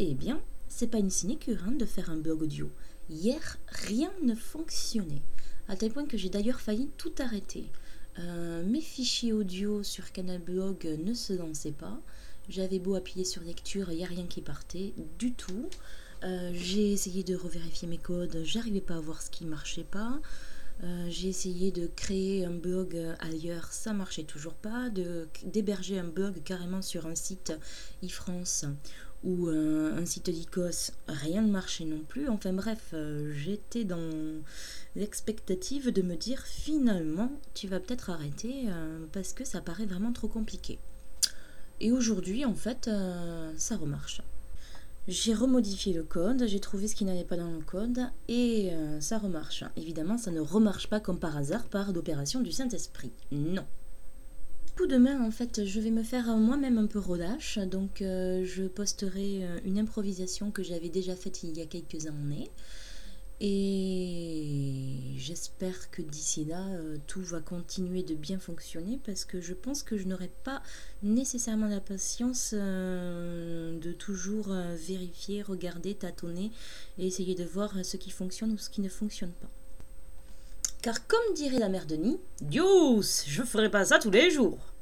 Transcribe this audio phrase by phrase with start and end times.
[0.00, 2.68] Eh bien, c'est pas une sinécure hein, de faire un bug audio.
[3.08, 5.22] Hier, rien ne fonctionnait,
[5.68, 7.70] à tel point que j'ai d'ailleurs failli tout arrêter.
[8.18, 12.00] Euh, mes fichiers audio sur Canal Blog ne se lançaient pas.
[12.48, 15.68] J'avais beau appuyer sur lecture, il n'y a rien qui partait du tout.
[16.24, 20.20] Euh, j'ai essayé de revérifier mes codes, j'arrivais pas à voir ce qui marchait pas.
[20.82, 24.90] Euh, j'ai essayé de créer un blog ailleurs, ça marchait toujours pas.
[25.44, 27.52] D'héberger un blog carrément sur un site
[28.02, 28.64] e-France
[29.24, 32.28] ou un site d'ICOS, rien ne marchait non plus.
[32.28, 34.10] Enfin bref, euh, j'étais dans
[34.96, 38.66] l'expectative de me dire finalement tu vas peut-être arrêter
[39.12, 40.78] parce que ça paraît vraiment trop compliqué.
[41.80, 42.88] Et aujourd'hui en fait
[43.56, 44.22] ça remarche.
[45.06, 49.00] J'ai remodifié le code, j'ai trouvé ce qui n'allait pas dans le code et euh,
[49.02, 49.62] ça remarche.
[49.76, 53.12] Évidemment, ça ne remarche pas comme par hasard par l'opération du Saint-Esprit.
[53.30, 53.66] Non.
[54.76, 57.58] Coup demain, en fait, je vais me faire moi-même un peu relâche.
[57.58, 62.06] Donc, euh, je posterai euh, une improvisation que j'avais déjà faite il y a quelques
[62.06, 62.50] années.
[63.40, 69.54] Et j'espère que d'ici là, euh, tout va continuer de bien fonctionner parce que je
[69.54, 70.60] pense que je n'aurai pas
[71.04, 76.50] nécessairement la patience de toujours vérifier, regarder, tâtonner
[76.98, 79.50] et essayer de voir ce qui fonctionne ou ce qui ne fonctionne pas.
[80.84, 84.73] Car comme dirait la mère Denis, Dios, je ferai pas ça tous les jours.